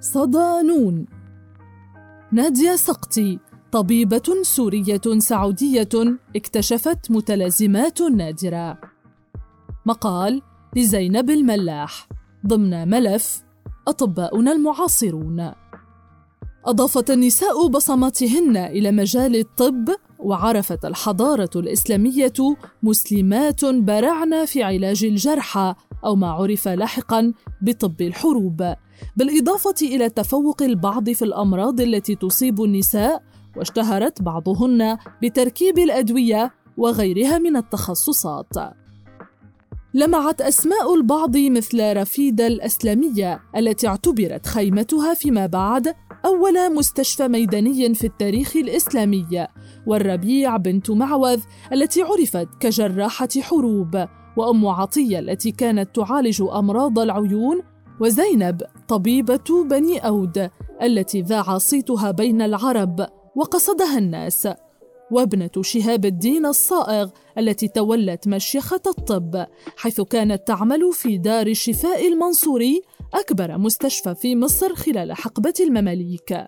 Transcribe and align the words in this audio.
صدانون 0.00 1.06
نادية 2.32 2.76
سقطي 2.76 3.38
طبيبة 3.72 4.42
سورية 4.42 5.00
سعودية 5.18 5.88
اكتشفت 6.36 7.10
متلازمات 7.10 8.02
نادرة. 8.02 8.78
مقال 9.86 10.42
لزينب 10.76 11.30
الملاح. 11.30 12.08
ضمن 12.46 12.88
ملف 12.88 13.42
أطباؤنا 13.88 14.52
المعاصرون. 14.52 15.52
أضافت 16.64 17.10
النساء 17.10 17.68
بصماتهن 17.68 18.56
إلى 18.56 18.90
مجال 18.92 19.36
الطب 19.36 19.88
وعرفت 20.18 20.84
الحضارة 20.84 21.50
الإسلامية 21.56 22.32
مسلمات 22.82 23.64
برعن 23.64 24.44
في 24.44 24.62
علاج 24.62 25.04
الجرحى. 25.04 25.74
أو 26.04 26.16
ما 26.16 26.30
عرف 26.30 26.68
لاحقا 26.68 27.32
بطب 27.62 28.00
الحروب. 28.00 28.74
بالإضافة 29.16 29.74
إلى 29.82 30.08
تفوق 30.08 30.62
البعض 30.62 31.10
في 31.10 31.24
الأمراض 31.24 31.80
التي 31.80 32.14
تصيب 32.14 32.62
النساء 32.62 33.22
واشتهرت 33.56 34.22
بعضهن 34.22 34.98
بتركيب 35.22 35.78
الأدوية 35.78 36.54
وغيرها 36.76 37.38
من 37.38 37.56
التخصصات. 37.56 38.54
لمعت 39.94 40.40
أسماء 40.40 40.94
البعض 40.94 41.36
مثل 41.36 41.96
رفيدة 41.96 42.46
الأسلامية 42.46 43.42
التي 43.56 43.88
اعتبرت 43.88 44.46
خيمتها 44.46 45.14
فيما 45.14 45.46
بعد 45.46 45.94
أول 46.24 46.74
مستشفى 46.74 47.28
ميداني 47.28 47.94
في 47.94 48.06
التاريخ 48.06 48.56
الإسلامي 48.56 49.46
والربيع 49.86 50.56
بنت 50.56 50.90
معوذ 50.90 51.40
التي 51.72 52.02
عرفت 52.02 52.48
كجراحة 52.60 53.28
حروب. 53.40 54.06
وأم 54.36 54.66
عطية 54.66 55.18
التي 55.18 55.50
كانت 55.50 55.96
تعالج 55.96 56.42
أمراض 56.42 56.98
العيون 56.98 57.62
وزينب 58.00 58.62
طبيبة 58.88 59.64
بني 59.64 59.98
أود 59.98 60.50
التي 60.82 61.22
ذاع 61.22 61.58
صيتها 61.58 62.10
بين 62.10 62.42
العرب 62.42 63.06
وقصدها 63.36 63.98
الناس 63.98 64.48
وابنة 65.10 65.50
شهاب 65.60 66.04
الدين 66.04 66.46
الصائغ 66.46 67.10
التي 67.38 67.68
تولت 67.68 68.28
مشيخة 68.28 68.80
الطب 68.86 69.46
حيث 69.76 70.00
كانت 70.00 70.46
تعمل 70.46 70.92
في 70.92 71.18
دار 71.18 71.46
الشفاء 71.46 72.08
المنصوري 72.08 72.82
أكبر 73.14 73.58
مستشفى 73.58 74.14
في 74.14 74.36
مصر 74.36 74.74
خلال 74.74 75.12
حقبة 75.12 75.54
المماليك. 75.60 76.46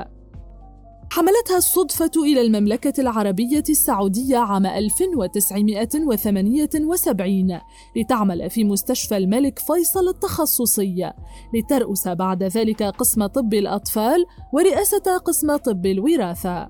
حملتها 1.10 1.56
الصدفة 1.56 2.10
إلى 2.16 2.40
المملكة 2.40 3.00
العربية 3.00 3.62
السعودية 3.68 4.38
عام 4.38 4.66
1978 4.66 7.58
لتعمل 7.96 8.50
في 8.50 8.64
مستشفى 8.64 9.16
الملك 9.16 9.58
فيصل 9.58 10.08
التخصصي 10.08 11.12
لترأس 11.54 12.08
بعد 12.08 12.42
ذلك 12.42 12.82
قسم 12.82 13.26
طب 13.26 13.54
الأطفال 13.54 14.26
ورئاسة 14.52 15.16
قسم 15.24 15.56
طب 15.56 15.86
الوراثة. 15.86 16.68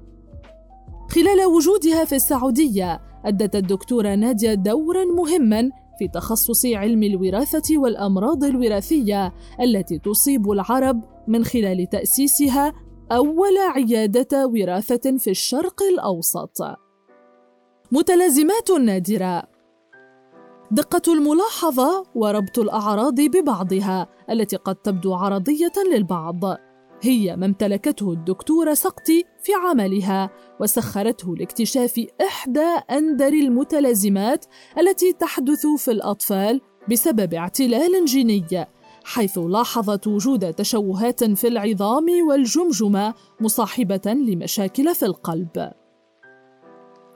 خلال 1.10 1.46
وجودها 1.46 2.04
في 2.04 2.16
السعودية 2.16 3.00
أدت 3.24 3.56
الدكتورة 3.56 4.14
نادية 4.14 4.54
دورا 4.54 5.04
مهما 5.04 5.70
في 5.98 6.08
تخصص 6.08 6.66
علم 6.66 7.02
الوراثة 7.02 7.78
والأمراض 7.78 8.44
الوراثية 8.44 9.32
التي 9.60 9.98
تصيب 9.98 10.50
العرب 10.50 11.04
من 11.28 11.44
خلال 11.44 11.88
تأسيسها 11.88 12.72
أول 13.12 13.58
عيادة 13.58 14.46
وراثة 14.46 15.16
في 15.16 15.30
الشرق 15.30 15.82
الأوسط. 15.82 16.62
متلازمات 17.92 18.70
نادرة. 18.70 19.42
دقة 20.70 21.12
الملاحظة 21.12 22.06
وربط 22.14 22.58
الأعراض 22.58 23.20
ببعضها 23.20 24.08
التي 24.30 24.56
قد 24.56 24.74
تبدو 24.74 25.14
عرضية 25.14 25.72
للبعض. 25.92 26.40
هي 27.02 27.36
ما 27.36 27.46
امتلكته 27.46 28.12
الدكتورة 28.12 28.74
سقطي 28.74 29.24
في 29.42 29.52
عملها 29.54 30.30
وسخرته 30.60 31.36
لاكتشاف 31.36 32.06
إحدى 32.26 32.68
أندر 32.90 33.28
المتلازمات 33.32 34.44
التي 34.78 35.12
تحدث 35.12 35.66
في 35.66 35.90
الأطفال 35.90 36.60
بسبب 36.90 37.34
اعتلال 37.34 38.04
جيني. 38.04 38.66
حيث 39.08 39.38
لاحظت 39.38 40.06
وجود 40.06 40.54
تشوهات 40.54 41.24
في 41.24 41.48
العظام 41.48 42.06
والجمجمة 42.28 43.14
مصاحبة 43.40 44.00
لمشاكل 44.06 44.94
في 44.94 45.06
القلب. 45.06 45.72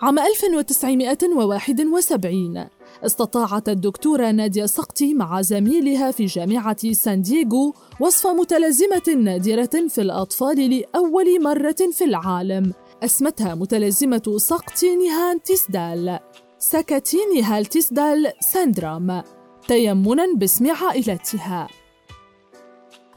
عام 0.01 0.19
1971 0.19 2.67
استطاعت 3.07 3.69
الدكتورة 3.69 4.31
نادية 4.31 4.67
سقطي 4.67 5.15
مع 5.15 5.43
زميلها 5.43 6.11
في 6.11 6.27
جامعة 6.27 6.93
سان 6.93 7.23
دييغو 7.23 7.75
وصف 8.01 8.27
متلازمة 8.27 9.15
نادرة 9.17 9.89
في 9.89 10.01
الأطفال 10.01 10.71
لأول 10.71 11.43
مرة 11.43 11.77
في 11.93 12.05
العالم. 12.05 12.73
أسمتها 13.03 13.55
متلازمة 13.55 14.35
سقطي 14.37 14.97
نيهان 14.97 15.43
تيسدال. 15.43 16.19
سكتي 16.59 17.19
نيهال 17.35 17.67
تيسدال 17.67 18.33
سندروم 18.41 19.23
تيمنا 19.69 20.27
باسم 20.37 20.71
عائلتها. 20.71 21.69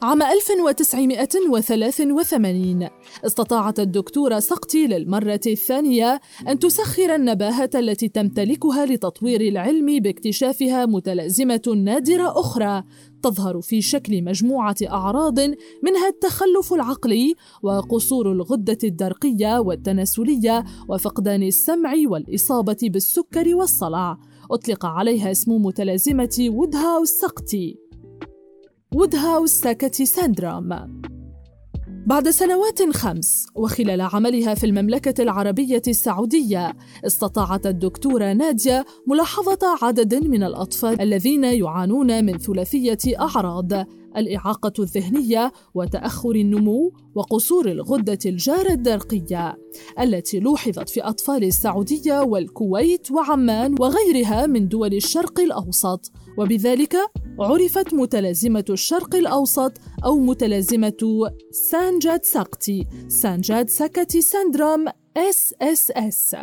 عام 0.06 0.22
1983 0.22 2.88
استطاعت 3.26 3.80
الدكتورة 3.80 4.38
سقطي 4.38 4.86
للمرة 4.86 5.40
الثانية 5.46 6.20
أن 6.48 6.58
تسخر 6.58 7.14
النباهة 7.14 7.70
التي 7.74 8.08
تمتلكها 8.08 8.86
لتطوير 8.86 9.40
العلم 9.40 10.00
باكتشافها 10.00 10.86
متلازمة 10.86 11.62
نادرة 11.76 12.40
أخرى 12.40 12.82
تظهر 13.22 13.60
في 13.60 13.82
شكل 13.82 14.24
مجموعة 14.24 14.76
أعراض 14.88 15.40
منها 15.82 16.08
التخلف 16.08 16.72
العقلي 16.72 17.34
وقصور 17.62 18.32
الغدة 18.32 18.78
الدرقية 18.84 19.58
والتناسلية 19.58 20.64
وفقدان 20.88 21.42
السمع 21.42 21.94
والإصابة 22.06 22.78
بالسكر 22.82 23.54
والصلع. 23.54 24.18
أطلق 24.50 24.86
عليها 24.86 25.30
اسم 25.30 25.52
متلازمة 25.52 26.46
وودهاوس 26.50 27.08
سقطي. 27.08 27.85
وودهاوس 28.94 29.50
ساكتي 29.50 30.06
ساندروم 30.06 31.00
بعد 32.06 32.28
سنوات 32.30 32.82
خمس 32.92 33.46
وخلال 33.54 34.00
عملها 34.00 34.54
في 34.54 34.66
المملكة 34.66 35.22
العربية 35.22 35.82
السعودية 35.88 36.76
استطاعت 37.06 37.66
الدكتورة 37.66 38.32
نادية 38.32 38.84
ملاحظة 39.06 39.58
عدد 39.82 40.14
من 40.14 40.42
الأطفال 40.42 41.00
الذين 41.00 41.44
يعانون 41.44 42.24
من 42.24 42.38
ثلاثية 42.38 42.98
أعراض 43.20 43.72
الإعاقة 44.16 44.72
الذهنية 44.78 45.52
وتأخر 45.74 46.30
النمو 46.30 46.92
وقصور 47.14 47.68
الغدة 47.68 48.18
الجارة 48.26 48.72
الدرقية 48.72 49.56
التي 50.00 50.40
لوحظت 50.40 50.88
في 50.88 51.00
أطفال 51.00 51.44
السعودية 51.44 52.20
والكويت 52.20 53.10
وعمان 53.10 53.74
وغيرها 53.80 54.46
من 54.46 54.68
دول 54.68 54.94
الشرق 54.94 55.40
الأوسط. 55.40 56.12
وبذلك 56.38 56.96
عرفت 57.40 57.94
متلازمة 57.94 58.64
الشرق 58.70 59.14
الأوسط 59.14 59.72
أو 60.04 60.18
متلازمة 60.18 61.30
سانجاد 61.70 62.24
سقطي 62.24 62.86
سانجاد 63.08 63.70
سقطي 63.70 64.20
syndrome 64.20 64.84
SSS 65.18 66.36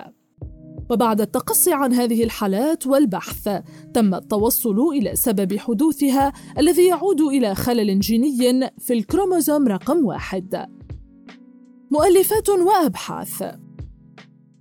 وبعد 0.90 1.22
التقصي 1.22 1.74
عن 1.74 1.94
هذه 1.94 2.24
الحالات 2.24 2.88
والبحث 2.88 3.50
تم 3.94 4.16
التوصل 4.16 4.80
إلى 4.80 5.16
سبب 5.16 5.57
حدوثها 5.57 6.34
الذي 6.57 6.88
يعود 6.88 7.22
إلى 7.22 7.56
خلل 7.56 8.00
جيني 8.00 8.72
في 8.80 8.94
الكروموزوم 8.94 9.68
رقم 9.68 10.06
واحد. 10.06 10.66
مؤلفات 11.92 12.50
وأبحاث. 12.50 13.44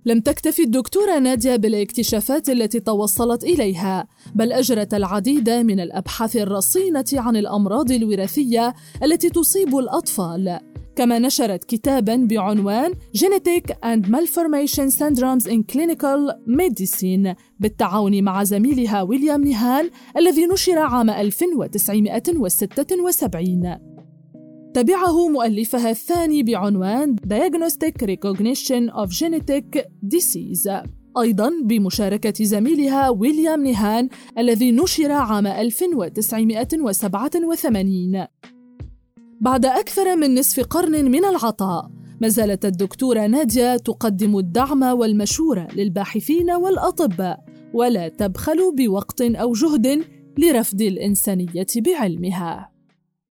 لم 0.05 0.19
تكتفي 0.19 0.63
الدكتورة 0.63 1.19
نادية 1.19 1.55
بالاكتشافات 1.55 2.49
التي 2.49 2.79
توصلت 2.79 3.43
إليها، 3.43 4.07
بل 4.35 4.51
أجرت 4.51 4.93
العديد 4.93 5.49
من 5.49 5.79
الأبحاث 5.79 6.35
الرصينة 6.35 7.05
عن 7.13 7.35
الأمراض 7.35 7.91
الوراثية 7.91 8.73
التي 9.03 9.29
تصيب 9.29 9.77
الأطفال، 9.77 10.59
كما 10.95 11.19
نشرت 11.19 11.63
كتابا 11.63 12.15
بعنوان 12.15 12.93
Genetic 13.17 13.71
and 13.83 14.07
Malformation 14.07 14.91
Syndromes 14.91 15.47
in 15.47 15.63
Clinical 15.63 16.33
Medicine 16.47 17.35
بالتعاون 17.59 18.23
مع 18.23 18.43
زميلها 18.43 19.01
ويليام 19.01 19.43
نيهان 19.43 19.89
الذي 20.17 20.45
نشر 20.45 20.79
عام 20.79 21.09
1976 21.09 23.92
تبعه 24.73 25.29
مؤلفها 25.29 25.89
الثاني 25.89 26.43
بعنوان 26.43 27.15
Diagnostic 27.15 28.03
Recognition 28.03 28.93
of 28.93 29.11
Genetic 29.11 29.81
Disease. 30.15 30.69
أيضا 31.17 31.51
بمشاركة 31.63 32.43
زميلها 32.43 33.09
ويليام 33.09 33.63
نيهان 33.63 34.09
الذي 34.37 34.71
نشر 34.71 35.11
عام 35.11 35.47
1987 35.47 38.25
بعد 39.41 39.65
أكثر 39.65 40.15
من 40.15 40.39
نصف 40.39 40.59
قرن 40.59 41.11
من 41.11 41.25
العطاء 41.25 41.91
ما 42.21 42.27
زالت 42.27 42.65
الدكتورة 42.65 43.27
نادية 43.27 43.77
تقدم 43.77 44.37
الدعم 44.37 44.83
والمشورة 44.83 45.67
للباحثين 45.75 46.51
والأطباء 46.51 47.45
ولا 47.73 48.07
تبخل 48.07 48.75
بوقت 48.75 49.21
أو 49.21 49.53
جهد 49.53 50.03
لرفض 50.37 50.81
الإنسانية 50.81 51.67
بعلمها. 51.77 52.72